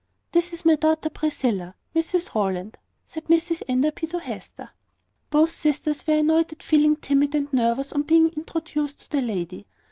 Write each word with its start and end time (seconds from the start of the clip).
"This 0.31 0.51
is 0.51 0.65
my 0.65 0.73
daughter 0.77 1.11
Priscilla, 1.11 1.75
Mrs 1.95 2.33
Rowland," 2.33 2.79
said 3.05 3.25
Mrs 3.25 3.61
Enderby 3.67 4.07
to 4.07 4.17
Hester. 4.19 4.71
Both 5.29 5.51
sisters 5.51 6.07
were 6.07 6.15
annoyed 6.17 6.51
at 6.51 6.63
feeling 6.63 6.95
timid 6.95 7.35
and 7.35 7.53
nervous 7.53 7.93
on 7.93 8.01
being 8.01 8.29
introduced 8.29 9.01
to 9.01 9.09
the 9.11 9.21
lady. 9.21 9.67